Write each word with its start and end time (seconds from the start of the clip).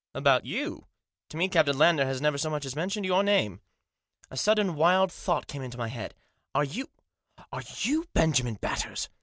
u 0.01 0.17
About 0.17 0.47
you? 0.47 0.87
To 1.29 1.37
me 1.37 1.47
Captain 1.47 1.77
Lander 1.77 2.05
has 2.07 2.19
never 2.21 2.39
so 2.39 2.49
much 2.49 2.65
as 2.65 2.75
mentioned 2.75 3.05
your 3.05 3.21
name." 3.23 3.61
A 4.31 4.35
sudden 4.35 4.73
wild 4.73 5.11
thought 5.11 5.45
came 5.45 5.61
into 5.61 5.77
my 5.77 5.89
head." 5.89 6.15
Are 6.55 6.63
you— 6.63 6.89
are 7.53 7.61
you 7.83 8.07
Benjamin 8.15 8.55
Batters 8.55 9.09